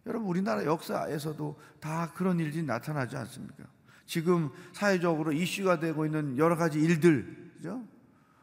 여러분 0.05 0.29
우리나라 0.29 0.65
역사에서도 0.65 1.59
다 1.79 2.11
그런 2.15 2.39
일들이 2.39 2.63
나타나지 2.63 3.17
않습니까? 3.17 3.65
지금 4.05 4.49
사회적으로 4.73 5.31
이슈가 5.31 5.79
되고 5.79 6.05
있는 6.05 6.37
여러 6.37 6.55
가지 6.55 6.79
일들, 6.79 7.51
그죠? 7.57 7.83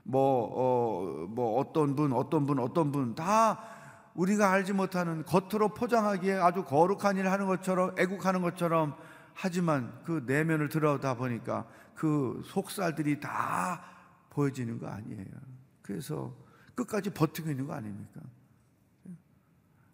뭐, 0.04 0.50
어, 0.54 1.26
뭐 1.26 1.58
어떤 1.58 1.96
분, 1.96 2.12
어떤 2.12 2.46
분, 2.46 2.58
어떤 2.58 2.92
분 2.92 3.14
다 3.14 3.77
우리가 4.18 4.50
알지 4.50 4.72
못하는 4.72 5.24
겉으로 5.24 5.74
포장하기에 5.74 6.34
아주 6.34 6.64
거룩한 6.64 7.16
일을 7.16 7.30
하는 7.30 7.46
것처럼 7.46 7.94
애국하는 7.96 8.42
것처럼 8.42 8.96
하지만 9.32 9.96
그 10.04 10.24
내면을 10.26 10.68
들여다 10.68 11.14
보니까 11.14 11.68
그 11.94 12.42
속살들이 12.44 13.20
다 13.20 13.84
보여지는 14.30 14.80
거 14.80 14.88
아니에요. 14.88 15.24
그래서 15.82 16.36
끝까지 16.74 17.10
버티고 17.10 17.48
있는 17.48 17.68
거 17.68 17.74
아닙니까? 17.74 18.20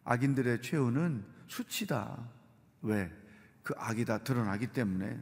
악인들의 0.05 0.63
최후는 0.63 1.23
수치다. 1.47 2.19
왜? 2.81 3.13
그 3.63 3.75
악이 3.77 4.07
다 4.07 4.19
드러나기 4.19 4.69
때문에. 4.69 5.21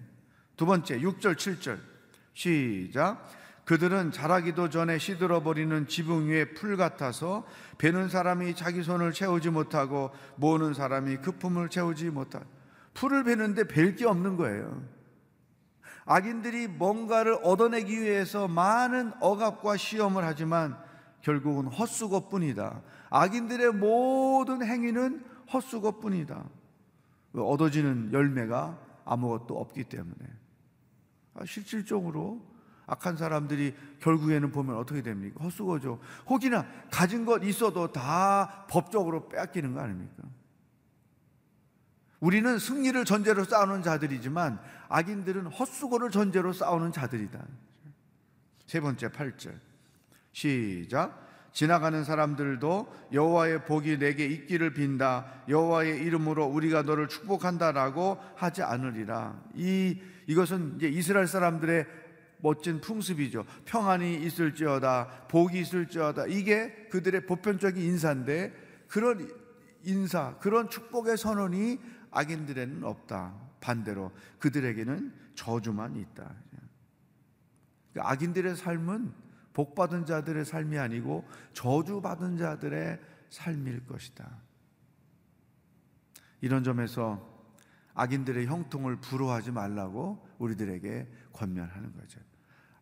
두 0.57 0.65
번째, 0.65 1.01
6절, 1.01 1.35
7절. 1.35 1.81
시작. 2.35 3.29
그들은 3.64 4.11
자라기도 4.11 4.70
전에 4.70 4.98
시들어버리는 4.98 5.87
지붕 5.87 6.29
위에 6.29 6.53
풀 6.55 6.77
같아서 6.77 7.46
베는 7.79 8.09
사람이 8.09 8.57
자기 8.57 8.83
손을 8.83 9.12
채우지 9.12 9.51
못하고 9.51 10.11
모으는 10.37 10.75
사람이 10.75 11.18
그 11.18 11.33
품을 11.33 11.68
채우지 11.68 12.11
못하. 12.11 12.40
풀을 12.94 13.25
베는데 13.25 13.68
벨 13.68 13.94
게 13.94 14.05
없는 14.07 14.37
거예요. 14.37 14.83
악인들이 16.05 16.66
뭔가를 16.66 17.38
얻어내기 17.44 18.03
위해서 18.03 18.48
많은 18.48 19.12
억압과 19.20 19.77
시험을 19.77 20.25
하지만 20.25 20.77
결국은 21.20 21.66
헛수고 21.68 22.29
뿐이다. 22.29 22.83
악인들의 23.11 23.72
모든 23.75 24.64
행위는 24.64 25.25
헛수고 25.53 26.01
뿐이다. 26.01 26.44
얻어지는 27.35 28.12
열매가 28.12 28.79
아무것도 29.05 29.57
없기 29.57 29.85
때문에. 29.85 30.16
아, 31.35 31.44
실질적으로 31.44 32.52
악한 32.87 33.16
사람들이 33.16 33.75
결국에는 34.01 34.51
보면 34.51 34.77
어떻게 34.77 35.03
됩니까? 35.03 35.42
헛수고죠. 35.45 36.01
혹이나 36.29 36.66
가진 36.90 37.25
것 37.25 37.42
있어도 37.45 37.92
다 37.92 38.66
법적으로 38.68 39.29
빼앗기는 39.29 39.73
거 39.73 39.81
아닙니까? 39.81 40.23
우리는 42.21 42.59
승리를 42.59 43.05
전제로 43.05 43.45
싸우는 43.45 43.83
자들이지만 43.83 44.61
악인들은 44.88 45.47
헛수고를 45.47 46.11
전제로 46.11 46.53
싸우는 46.53 46.92
자들이다. 46.92 47.45
세 48.66 48.81
번째 48.81 49.09
8절. 49.09 49.59
시작. 50.33 51.21
지나가는 51.53 52.03
사람들도 52.05 53.11
여호와의 53.12 53.64
복이 53.66 53.99
내게 53.99 54.27
있기를 54.27 54.73
빈다. 54.73 55.27
여호와의 55.49 56.01
이름으로 56.03 56.47
우리가 56.47 56.83
너를 56.83 57.09
축복한다라고 57.09 58.18
하지 58.37 58.62
않으리라. 58.62 59.38
이 59.55 60.01
이것은 60.27 60.77
이제 60.77 60.88
이스라엘 60.88 61.27
사람들의 61.27 61.87
멋진 62.42 62.81
풍습이죠. 62.81 63.44
평안이 63.64 64.24
있을지어다, 64.24 65.28
복이 65.28 65.61
있을지어다. 65.61 66.26
이게 66.26 66.88
그들의 66.90 67.26
보편적인 67.26 67.83
인사인데 67.83 68.52
그런 68.88 69.31
인사, 69.85 70.37
그런 70.38 70.68
축복의 70.68 71.16
선언이 71.16 71.78
악인들에는 72.11 72.85
없다. 72.85 73.35
반대로 73.61 74.11
그들에게는 74.40 75.14
저주만 75.37 75.96
있다. 75.96 76.35
그러니까 77.92 78.11
악인들의 78.12 78.57
삶은 78.57 79.12
복받은 79.52 80.05
자들의 80.07 80.44
삶이 80.44 80.78
아니고 80.78 81.24
저주받은 81.52 82.38
자들의 82.38 82.98
삶일 83.31 83.87
것이다. 83.87 84.28
이런 86.40 86.64
점에서 86.64 87.31
악인들의 87.94 88.46
형통을 88.46 88.96
부러워하지 88.96 89.52
말라고 89.52 90.26
우리들에게 90.38 91.07
권면하는 91.33 91.92
거죠. 91.92 92.20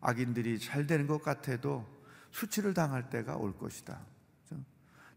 악인들이 0.01 0.59
잘 0.59 0.85
되는 0.85 1.07
것 1.07 1.21
같아도 1.21 1.87
수치를 2.31 2.73
당할 2.73 3.09
때가 3.09 3.37
올 3.37 3.57
것이다. 3.57 3.99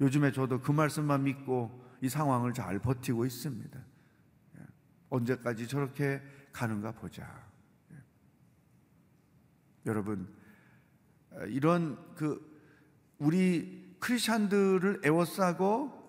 요즘에 0.00 0.32
저도 0.32 0.60
그 0.60 0.72
말씀만 0.72 1.24
믿고 1.24 1.82
이 2.00 2.08
상황을 2.08 2.52
잘 2.52 2.78
버티고 2.78 3.24
있습니다. 3.24 3.80
언제까지 5.08 5.68
저렇게 5.68 6.20
가는가 6.52 6.92
보자. 6.92 7.28
예. 7.92 7.96
여러분 9.86 10.28
어, 11.30 11.44
이런 11.44 11.98
그 12.14 12.52
우리 13.18 13.96
크리스천들을 14.00 15.02
애워싸고 15.04 16.02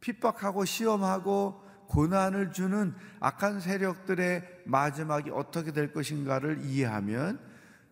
핍박하고 0.00 0.64
시험하고 0.64 1.64
고난을 1.88 2.52
주는 2.52 2.94
악한 3.20 3.60
세력들의 3.60 4.62
마지막이 4.66 5.30
어떻게 5.30 5.72
될 5.72 5.92
것인가를 5.92 6.64
이해하면 6.64 7.40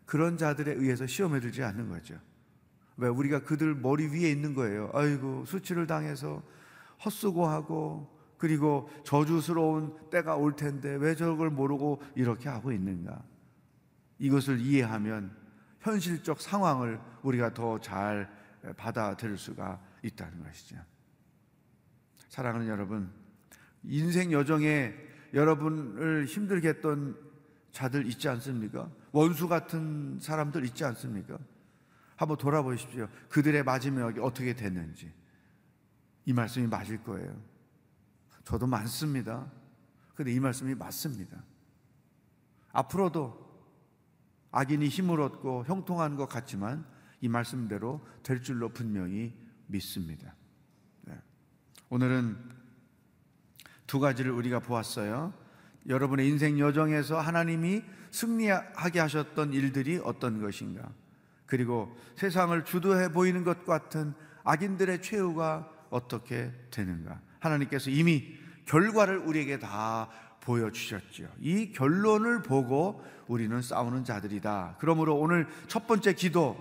그런 0.07 0.39
자들에 0.39 0.73
의해서 0.73 1.07
시험에 1.07 1.41
들지 1.41 1.63
않는 1.63 1.89
거죠. 1.89 2.19
왜 2.97 3.09
우리가 3.09 3.43
그들 3.43 3.75
머리 3.75 4.07
위에 4.07 4.31
있는 4.31 4.55
거예요. 4.55 4.91
아이고 4.95 5.45
수치를 5.45 5.87
당해서 5.87 6.43
헛수고하고 7.05 8.17
그리고 8.39 8.89
저주스러운 9.05 9.95
때가 10.11 10.37
올 10.37 10.57
텐데 10.57 10.95
왜 10.95 11.15
저걸 11.15 11.51
모르고 11.51 12.03
이렇게 12.15 12.49
하고 12.49 12.73
있는가? 12.73 13.23
이것을 14.19 14.61
이해하면 14.61 15.37
현실적 15.81 16.41
상황을 16.41 17.01
우리가 17.23 17.53
더 17.53 17.79
잘 17.79 18.31
받아들일 18.77 19.37
수가 19.37 19.81
있다는 20.03 20.43
것이죠. 20.43 20.77
사랑하는 22.29 22.69
여러분, 22.69 23.11
인생 23.85 24.33
여정에 24.33 24.95
여러분을 25.33 26.27
힘들게 26.27 26.69
했던 26.69 27.17
자들 27.71 28.07
있지 28.07 28.29
않습니까? 28.29 28.91
원수 29.17 29.49
같은 29.49 30.19
사람들 30.21 30.67
있지 30.67 30.85
않습니까? 30.85 31.39
한번 32.17 32.37
돌아보십시오. 32.37 33.09
그들의 33.31 33.63
마지막이 33.65 34.21
어떻게 34.21 34.55
됐는지. 34.55 35.11
이 36.27 36.35
말씀이 36.35 36.67
맞을 36.67 37.03
거예요. 37.03 37.35
저도 38.45 38.67
많습니다. 38.67 39.51
근데 40.15 40.35
이 40.35 40.39
말씀이 40.39 40.75
맞습니다. 40.75 41.43
앞으로도 42.73 43.43
악인이 44.51 44.87
힘을 44.87 45.23
얻고 45.23 45.65
형통하는 45.65 46.19
것 46.19 46.29
같지만 46.29 46.87
이 47.23 47.29
말씀대로 47.29 48.07
될 48.23 48.43
줄로 48.43 48.69
분명히 48.69 49.33
믿습니다. 49.67 50.35
네. 51.05 51.19
오늘은 51.89 52.37
두 53.87 53.99
가지를 53.99 54.33
우리가 54.33 54.61
보았어요. 54.61 55.46
여러분의 55.89 56.29
인생 56.29 56.59
여정에서 56.59 57.21
하나님이 57.21 57.83
승리하게 58.11 59.01
하셨던 59.01 59.53
일들이 59.53 60.01
어떤 60.03 60.41
것인가? 60.41 60.89
그리고 61.47 61.97
세상을 62.17 62.65
주도해 62.65 63.13
보이는 63.13 63.45
것 63.45 63.65
같은 63.65 64.15
악인들의 64.45 65.03
최후가 65.03 65.71
어떻게 65.91 66.53
되는가? 66.71 67.21
하나님께서 67.39 67.91
이미 67.91 68.37
결과를 68.65 69.19
우리에게 69.19 69.59
다 69.59 70.09
보여주셨죠. 70.41 71.29
이 71.41 71.73
결론을 71.73 72.43
보고 72.43 73.05
우리는 73.27 73.61
싸우는 73.61 74.05
자들이다. 74.05 74.77
그러므로 74.79 75.17
오늘 75.17 75.47
첫 75.67 75.87
번째 75.87 76.13
기도, 76.15 76.57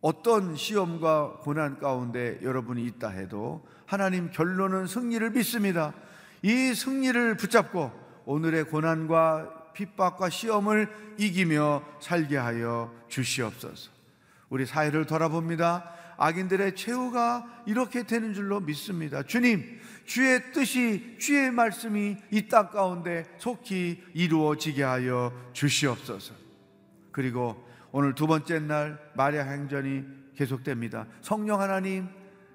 어떤 0.00 0.56
시험과 0.56 1.38
고난 1.42 1.78
가운데 1.78 2.38
여러분이 2.42 2.84
있다 2.86 3.08
해도 3.08 3.64
하나님 3.86 4.30
결론은 4.30 4.86
승리를 4.86 5.30
믿습니다. 5.30 5.94
이 6.42 6.74
승리를 6.74 7.36
붙잡고 7.36 7.92
오늘의 8.24 8.64
고난과 8.64 9.72
핍박과 9.74 10.28
시험을 10.28 11.14
이기며 11.18 11.82
살게 12.00 12.36
하여 12.36 12.92
주시옵소서. 13.08 13.90
우리 14.50 14.66
사회를 14.66 15.06
돌아봅니다. 15.06 15.90
악인들의 16.18 16.76
최후가 16.76 17.64
이렇게 17.66 18.02
되는 18.02 18.34
줄로 18.34 18.60
믿습니다. 18.60 19.22
주님, 19.22 19.80
주의 20.04 20.52
뜻이, 20.52 21.16
주의 21.18 21.50
말씀이 21.50 22.16
이 22.30 22.48
땅 22.48 22.70
가운데 22.70 23.24
속히 23.38 24.02
이루어지게 24.12 24.82
하여 24.82 25.32
주시옵소서. 25.52 26.34
그리고 27.12 27.66
오늘 27.92 28.14
두 28.14 28.26
번째 28.26 28.58
날 28.60 28.98
마리아 29.14 29.42
행전이 29.44 30.04
계속됩니다. 30.36 31.06
성령 31.22 31.60
하나님, 31.60 32.08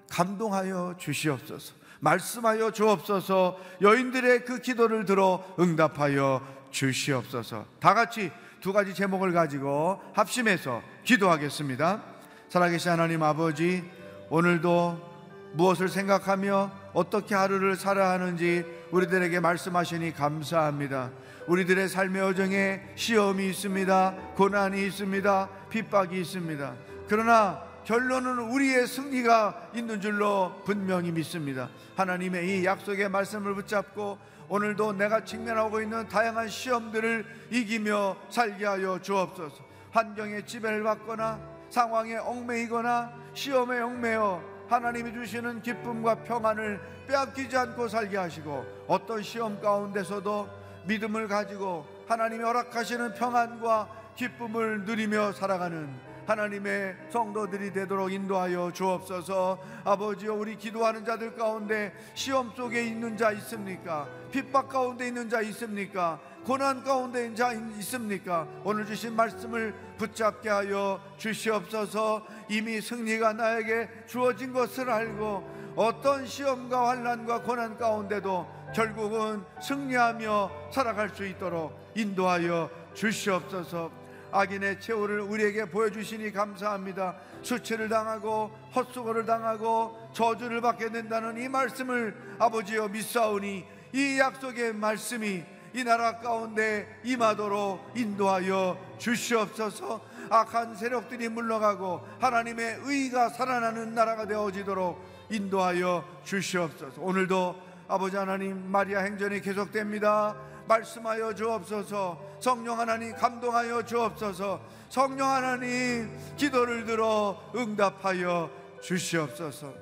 감동하여 0.08 0.96
주시옵소서. 0.98 1.74
말씀하여 2.00 2.70
주옵소서. 2.70 3.58
여인들의 3.82 4.44
그 4.44 4.60
기도를 4.60 5.04
들어 5.04 5.44
응답하여 5.58 6.40
주시옵소서. 6.70 7.66
다 7.80 7.94
같이 7.94 8.30
두 8.60 8.72
가지 8.72 8.94
제목을 8.94 9.32
가지고 9.32 10.00
합심해서 10.14 10.82
기도하겠습니다. 11.04 12.02
살아계신 12.48 12.90
하나님 12.90 13.22
아버지, 13.22 13.84
오늘도 14.30 15.08
무엇을 15.54 15.88
생각하며 15.88 16.70
어떻게 16.92 17.34
하루를 17.34 17.76
살아야 17.76 18.10
하는지 18.10 18.64
우리들에게 18.90 19.40
말씀하시니 19.40 20.14
감사합니다. 20.14 21.10
우리들의 21.46 21.88
삶의 21.88 22.22
여정에 22.22 22.82
시험이 22.94 23.48
있습니다. 23.48 24.14
고난이 24.36 24.86
있습니다. 24.86 25.48
핍박이 25.70 26.20
있습니다. 26.20 26.74
그러나 27.08 27.62
결론은 27.88 28.50
우리의 28.50 28.86
승리가 28.86 29.70
있는 29.74 29.98
줄로 29.98 30.52
분명히 30.66 31.10
믿습니다. 31.10 31.70
하나님의 31.96 32.60
이 32.60 32.64
약속의 32.66 33.08
말씀을 33.08 33.54
붙잡고 33.54 34.18
오늘도 34.50 34.92
내가 34.92 35.24
직면하고 35.24 35.80
있는 35.80 36.06
다양한 36.06 36.48
시험들을 36.48 37.24
이기며 37.50 38.18
살게 38.28 38.66
하여 38.66 39.00
주옵소서. 39.00 39.64
환경에 39.90 40.44
지배를 40.44 40.82
받거나 40.82 41.40
상황에 41.70 42.16
얽매이거나 42.16 43.10
시험에 43.32 43.80
얽매여 43.80 44.44
하나님이 44.68 45.10
주시는 45.14 45.62
기쁨과 45.62 46.24
평안을 46.24 46.78
빼앗기지 47.06 47.56
않고 47.56 47.88
살게 47.88 48.18
하시고 48.18 48.66
어떤 48.86 49.22
시험 49.22 49.58
가운데서도 49.62 50.46
믿음을 50.84 51.26
가지고 51.26 51.86
하나님이 52.06 52.44
허락하시는 52.44 53.14
평안과 53.14 53.88
기쁨을 54.14 54.84
누리며 54.84 55.32
살아가는 55.32 56.07
하나님의 56.28 56.94
성도들이 57.08 57.72
되도록 57.72 58.12
인도하여 58.12 58.70
주옵소서. 58.70 59.58
아버지여 59.82 60.34
우리 60.34 60.58
기도하는 60.58 61.02
자들 61.02 61.34
가운데 61.34 61.94
시험 62.12 62.52
속에 62.54 62.84
있는 62.84 63.16
자 63.16 63.32
있습니까? 63.32 64.06
핍박 64.30 64.68
가운데 64.68 65.08
있는 65.08 65.30
자 65.30 65.40
있습니까? 65.40 66.20
고난 66.44 66.84
가운데 66.84 67.34
자 67.34 67.52
있습니까? 67.52 68.46
오늘 68.62 68.84
주신 68.84 69.16
말씀을 69.16 69.74
붙잡게 69.96 70.50
하여 70.50 71.00
주시옵소서. 71.16 72.26
이미 72.50 72.82
승리가 72.82 73.32
나에게 73.32 73.88
주어진 74.06 74.52
것을 74.52 74.90
알고 74.90 75.72
어떤 75.76 76.26
시험과 76.26 76.90
환난과 76.90 77.42
고난 77.42 77.78
가운데도 77.78 78.46
결국은 78.74 79.42
승리하며 79.62 80.50
살아갈 80.74 81.08
수 81.08 81.24
있도록 81.24 81.72
인도하여 81.94 82.68
주시옵소서. 82.92 84.07
악인의 84.32 84.80
최후를 84.80 85.20
우리에게 85.20 85.66
보여주시니 85.66 86.32
감사합니다. 86.32 87.16
수치를 87.42 87.88
당하고 87.88 88.50
헛수고를 88.74 89.24
당하고 89.24 90.10
저주를 90.12 90.60
받게 90.60 90.90
된다는 90.90 91.38
이 91.38 91.48
말씀을 91.48 92.14
아버지여 92.38 92.88
믿사오니 92.88 93.64
이 93.92 94.18
약속의 94.18 94.74
말씀이 94.74 95.42
이 95.74 95.84
나라 95.84 96.18
가운데 96.18 97.00
임하도록 97.04 97.92
인도하여 97.96 98.78
주시옵소서. 98.98 100.00
악한 100.30 100.76
세력들이 100.76 101.28
물러가고 101.28 102.06
하나님의 102.20 102.80
의가 102.82 103.30
살아나는 103.30 103.94
나라가 103.94 104.26
되어지도록 104.26 105.02
인도하여 105.30 106.04
주시옵소서. 106.24 107.00
오늘도 107.00 107.56
아버지 107.88 108.16
하나님 108.16 108.70
마리아 108.70 109.00
행전이 109.00 109.40
계속됩니다. 109.40 110.36
말씀하여 110.68 111.34
주옵소서. 111.34 112.38
성령 112.40 112.78
하나님 112.78 113.14
감동하여 113.14 113.84
주옵소서. 113.84 114.60
성령 114.88 115.28
하나님 115.28 116.16
기도를 116.36 116.84
들어 116.84 117.50
응답하여 117.54 118.50
주시옵소서. 118.80 119.74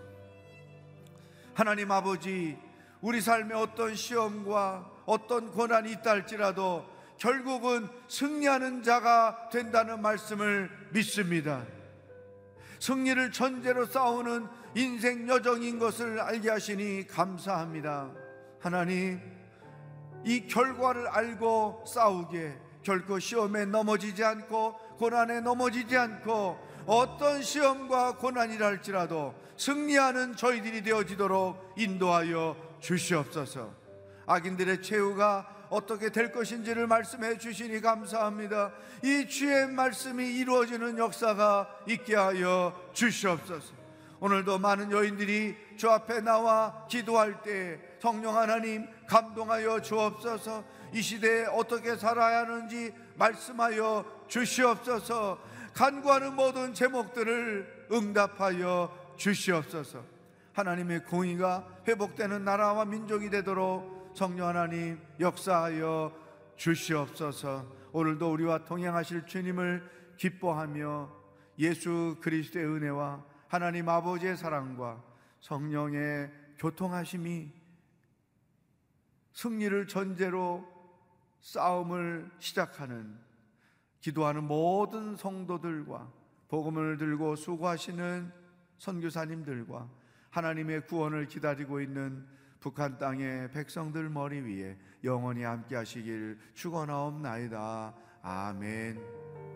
하나님 1.55 1.91
아버지 1.91 2.57
우리 3.01 3.21
삶에 3.21 3.55
어떤 3.55 3.95
시험과 3.95 4.91
어떤 5.05 5.51
고난이 5.51 5.93
있다 5.93 6.11
할지라도 6.11 6.85
결국은 7.19 7.89
승리하는 8.09 8.83
자가 8.83 9.49
된다는 9.51 10.03
말씀을 10.03 10.71
믿습니다. 10.93 11.65
승리를 12.79 13.33
전제로 13.33 13.87
싸우는 13.87 14.47
인생 14.75 15.27
여정인 15.29 15.79
것을 15.79 16.21
알게 16.21 16.51
하시니 16.51 17.07
감사합니다. 17.07 18.11
하나님 18.61 19.36
이 20.27 20.49
결과를 20.49 21.07
알고 21.07 21.85
싸우게 21.87 22.59
결코 22.83 23.19
시험에 23.21 23.65
넘어지지 23.65 24.25
않고 24.25 24.75
고난에 24.99 25.41
넘어지지 25.41 25.97
않고 25.97 26.59
어떤 26.87 27.43
시험과 27.43 28.17
고난이라 28.17 28.67
할지라도 28.67 29.35
승리하는 29.57 30.37
저희들이 30.37 30.83
되어지도록 30.83 31.75
인도하여 31.77 32.57
주시옵소서. 32.81 33.73
악인들의 34.27 34.83
최후가 34.83 35.69
어떻게 35.71 36.11
될 36.11 36.33
것인지를 36.33 36.89
말씀해 36.89 37.39
주시니 37.39 37.81
감사합니다. 37.81 38.73
이 39.05 39.29
주의 39.29 39.69
말씀이 39.69 40.25
이루어지는 40.39 40.99
역사가 40.99 41.69
있게 41.87 42.17
하여 42.17 42.75
주시옵소서. 42.93 43.75
오늘도 44.19 44.59
많은 44.59 44.91
여인들이 44.91 45.57
주 45.77 45.91
앞에 45.91 46.21
나와 46.21 46.87
기도할 46.89 47.43
때 47.43 47.79
성령 48.01 48.37
하나님 48.37 48.89
감동하여 49.07 49.81
주옵소서 49.81 50.65
이 50.93 51.03
시대에 51.03 51.47
어떻게 51.47 51.97
살아야 51.97 52.41
하는지 52.41 52.93
말씀하여 53.17 54.05
주시옵소서. 54.29 55.39
간구하는 55.75 56.35
모든 56.35 56.73
제목들을 56.73 57.89
응답하여 57.93 59.15
주시옵소서. 59.17 60.03
하나님의 60.53 61.05
공의가 61.05 61.67
회복되는 61.87 62.45
나라와 62.45 62.85
민족이 62.85 63.29
되도록 63.29 64.13
성령 64.15 64.49
하나님 64.49 64.99
역사하여 65.21 66.13
주시옵소서. 66.57 67.67
오늘도 67.93 68.33
우리와 68.33 68.65
동행하실 68.65 69.27
주님을 69.27 69.91
기뻐하며 70.17 71.11
예수 71.59 72.17
그리스도의 72.23 72.65
은혜와 72.65 73.23
하나님 73.49 73.89
아버지의 73.89 74.37
사랑과 74.37 75.03
성령의 75.41 76.31
교통하심이 76.59 77.56
승리를 79.37 79.87
전제로 79.87 80.67
싸움을 81.41 82.31
시작하는 82.39 83.19
기도하는 84.01 84.45
모든 84.45 85.15
성도들과 85.15 86.11
복음을 86.49 86.97
들고 86.97 87.37
수고하시는 87.37 88.33
선교사님들과 88.79 89.91
하나님의 90.31 90.87
구원을 90.87 91.27
기다리고 91.27 91.83
있는 91.83 92.27
북한 92.61 92.97
땅의 92.97 93.51
백성들 93.51 94.09
머리 94.09 94.41
위에 94.41 94.79
영원히 95.05 95.43
함께 95.43 95.77
하시길 95.77 96.39
축원하옵나이다. 96.55 97.95
아멘. 98.23 99.56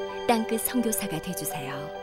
땅끝 0.31 0.61
선교사가 0.61 1.21
되주세요. 1.21 2.00